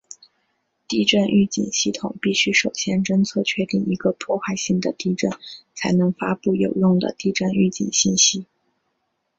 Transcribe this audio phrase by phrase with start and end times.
[0.87, 5.37] 地震预警系统必须首先侦测确定一个破坏性的地震后
[5.75, 8.47] 才能发布有用的地震预警信息。